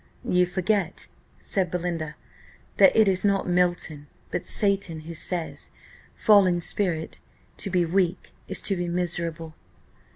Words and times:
"You 0.27 0.47
forget," 0.47 1.09
said 1.39 1.69
Belinda, 1.69 2.15
"that 2.77 2.95
it 2.95 3.07
is 3.07 3.23
not 3.23 3.47
Milton, 3.47 4.07
but 4.31 4.47
Satan, 4.47 5.01
who 5.01 5.13
says, 5.13 5.69
'Fallen 6.15 6.59
spirit, 6.61 7.19
to 7.57 7.69
be 7.69 7.85
weak 7.85 8.31
is 8.47 8.61
to 8.61 8.75
be 8.75 8.87
miserable. 8.87 9.53